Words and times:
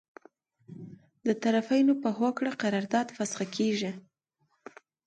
د 1.27 1.29
طرفینو 1.43 1.93
په 2.03 2.09
هوکړه 2.19 2.51
قرارداد 2.61 3.07
فسخه 3.17 3.45
کیږي. 3.55 3.91